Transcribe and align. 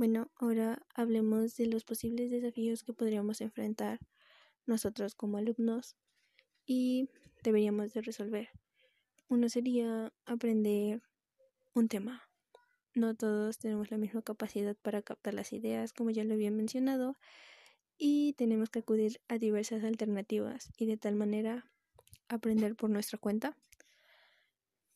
Bueno, 0.00 0.30
ahora 0.36 0.82
hablemos 0.94 1.58
de 1.58 1.66
los 1.66 1.84
posibles 1.84 2.30
desafíos 2.30 2.84
que 2.84 2.94
podríamos 2.94 3.42
enfrentar 3.42 3.98
nosotros 4.64 5.14
como 5.14 5.36
alumnos 5.36 5.94
y 6.64 7.10
deberíamos 7.42 7.92
de 7.92 8.00
resolver. 8.00 8.48
Uno 9.28 9.50
sería 9.50 10.10
aprender 10.24 11.02
un 11.74 11.88
tema. 11.88 12.22
No 12.94 13.14
todos 13.14 13.58
tenemos 13.58 13.90
la 13.90 13.98
misma 13.98 14.22
capacidad 14.22 14.74
para 14.74 15.02
captar 15.02 15.34
las 15.34 15.52
ideas, 15.52 15.92
como 15.92 16.08
ya 16.08 16.24
lo 16.24 16.32
había 16.32 16.50
mencionado, 16.50 17.14
y 17.98 18.32
tenemos 18.38 18.70
que 18.70 18.78
acudir 18.78 19.20
a 19.28 19.36
diversas 19.36 19.84
alternativas 19.84 20.70
y 20.78 20.86
de 20.86 20.96
tal 20.96 21.14
manera 21.14 21.70
aprender 22.26 22.74
por 22.74 22.88
nuestra 22.88 23.18
cuenta. 23.18 23.54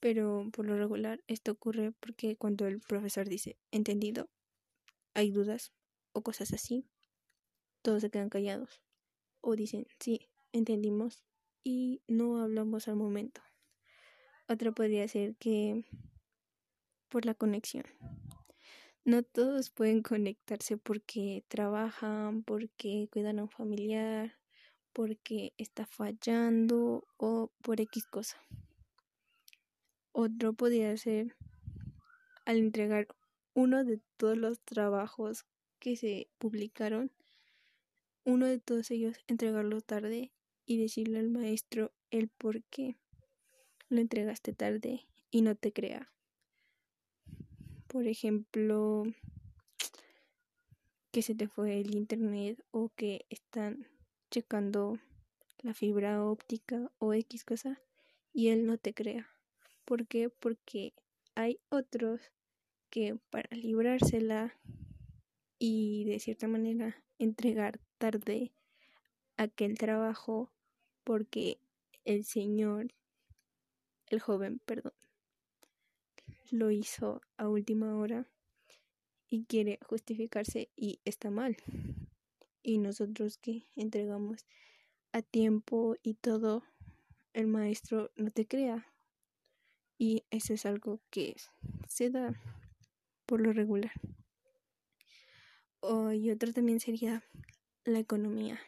Pero 0.00 0.48
por 0.50 0.64
lo 0.64 0.79
regular 0.79 1.23
esto 1.27 1.52
ocurre 1.52 1.93
porque 1.93 2.36
cuando 2.36 2.66
el 2.66 2.80
profesor 2.80 3.29
dice 3.29 3.59
entendido, 3.71 4.30
hay 5.15 5.31
dudas 5.31 5.73
o 6.12 6.23
cosas 6.23 6.52
así, 6.52 6.87
todos 7.83 8.02
se 8.02 8.11
quedan 8.11 8.29
callados 8.29 8.83
o 9.41 9.57
dicen 9.57 9.87
sí, 10.01 10.29
entendimos 10.52 11.25
y 11.62 12.02
no 12.07 12.41
hablamos 12.41 12.88
al 12.88 12.97
momento. 12.97 13.41
Otra 14.48 14.73
podría 14.73 15.09
ser 15.09 15.37
que 15.37 15.85
por 17.09 17.24
la 17.24 17.35
conexión. 17.35 17.85
No 19.05 19.23
todos 19.23 19.71
pueden 19.71 20.02
conectarse 20.02 20.77
porque 20.79 21.45
trabajan, 21.49 22.43
porque 22.43 23.09
cuidan 23.12 23.38
a 23.38 23.43
un 23.43 23.51
familiar, 23.51 24.38
porque 24.95 25.52
está 25.59 25.85
fallando 25.87 27.07
o 27.19 27.52
por 27.62 27.80
X 27.80 28.07
cosa. 28.07 28.38
Otro 30.12 30.55
podría 30.55 30.96
ser 30.96 31.37
al 32.46 32.57
entregar 32.57 33.09
uno 33.55 33.85
de 33.85 34.01
todos 34.17 34.37
los 34.37 34.61
trabajos 34.61 35.47
que 35.79 35.97
se 35.97 36.29
publicaron, 36.39 37.11
uno 38.25 38.46
de 38.46 38.59
todos 38.59 38.91
ellos 38.91 39.16
entregarlo 39.27 39.80
tarde 39.80 40.33
y 40.66 40.79
decirle 40.79 41.19
al 41.19 41.30
maestro 41.30 41.93
el 42.11 42.29
por 42.29 42.63
qué 42.65 42.96
lo 43.88 44.01
entregaste 44.01 44.52
tarde 44.52 45.07
y 45.30 45.43
no 45.43 45.55
te 45.55 45.73
crea. 45.73 46.13
Por 47.87 48.07
ejemplo, 48.07 49.05
que 51.13 51.23
se 51.23 51.35
te 51.35 51.46
fue 51.46 51.80
el 51.80 51.95
internet 51.95 52.65
o 52.73 52.91
que 52.96 53.24
están 53.30 53.87
checando 54.30 54.99
la 55.63 55.74
fibra 55.74 56.24
óptica 56.24 56.91
o 56.99 57.15
X 57.15 57.45
cosa 57.45 57.80
y 58.33 58.49
él 58.49 58.66
no 58.66 58.79
te 58.79 58.95
crea. 58.95 59.29
¿Por 59.85 60.09
qué? 60.09 60.29
Porque 60.29 60.93
hay 61.37 61.61
otros 61.68 62.21
que 62.95 63.16
para 63.28 63.48
librársela 63.56 64.54
y 65.59 66.04
de 66.04 66.20
cierta 66.20 66.47
manera 66.47 67.03
entregar 67.19 67.81
tarde 67.98 68.53
aquel 69.37 69.76
trabajo 69.78 70.53
porque 71.03 71.59
el 72.04 72.25
señor, 72.25 72.94
el 74.06 74.20
joven, 74.20 74.60
perdón, 74.60 74.92
lo 76.53 76.70
hizo 76.70 77.20
a 77.37 77.48
última 77.48 77.97
hora 77.97 78.28
y 79.28 79.42
quiere 79.47 79.81
justificarse 79.84 80.70
y 80.76 81.00
está 81.04 81.31
mal. 81.31 81.56
Y 82.62 82.78
nosotros 82.78 83.38
que 83.38 83.65
entregamos 83.75 84.47
a 85.10 85.20
tiempo 85.20 85.97
y 86.04 86.15
todo, 86.15 86.62
el 87.32 87.48
maestro 87.48 88.12
no 88.15 88.31
te 88.31 88.47
crea. 88.47 88.87
Y 89.98 90.22
eso 90.31 90.54
es 90.54 90.65
algo 90.65 91.00
que 91.10 91.34
se 91.88 92.10
da 92.10 92.41
por 93.27 93.41
lo 93.41 93.53
regular. 93.53 93.93
y 96.15 96.31
otro 96.31 96.53
también 96.53 96.81
sería 96.81 97.22
la 97.84 97.99
economía. 97.99 98.61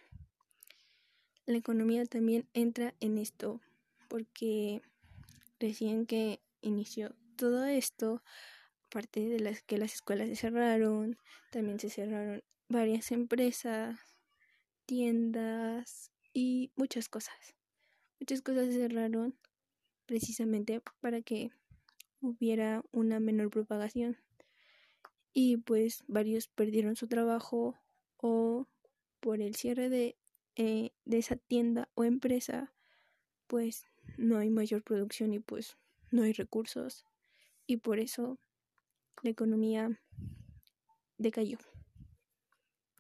La 1.47 1.57
economía 1.57 2.05
también 2.05 2.49
entra 2.55 2.95
en 3.01 3.19
esto 3.19 3.61
porque 4.09 4.83
recién 5.59 6.07
que 6.07 6.41
inició 6.61 7.15
todo 7.37 7.65
esto, 7.65 8.23
aparte 8.87 9.21
de 9.29 9.41
las 9.41 9.63
que 9.63 9.79
las 9.79 9.95
escuelas 9.95 10.29
se 10.29 10.37
cerraron, 10.37 11.19
también 11.51 11.79
se 11.79 11.91
cerraron 11.91 12.43
varias 12.69 13.13
empresas, 13.13 13.99
tiendas 14.87 16.11
y 16.33 16.73
muchas 16.77 17.09
cosas. 17.09 17.37
Muchas 18.21 18.43
cosas 18.43 18.67
se 18.67 18.75
cerraron 18.75 19.37
precisamente 20.07 20.81
para 21.01 21.23
que 21.23 21.51
hubiera 22.21 22.83
una 22.93 23.21
menor 23.21 23.51
propagación 23.51 24.17
y 25.39 25.59
pues 25.59 26.03
varios 26.09 26.49
perdieron 26.49 26.97
su 26.97 27.09
trabajo 27.09 27.77
o 28.17 28.67
por 29.21 29.43
el 29.43 29.55
cierre 29.55 29.91
de, 29.91 30.17
eh, 30.55 30.93
de 31.05 31.19
esa 31.19 31.37
tienda 31.37 31.91
o 31.95 32.05
empresa 32.05 32.73
pues 33.47 33.85
no 34.17 34.39
hay 34.39 34.49
mayor 34.49 34.83
producción 34.83 35.35
y 35.35 35.39
pues 35.39 35.77
no 36.11 36.23
hay 36.23 36.33
recursos 36.33 37.05
y 37.67 37.77
por 37.77 37.99
eso 37.99 38.39
la 39.23 39.29
economía 39.29 40.01
decayó. 41.19 41.59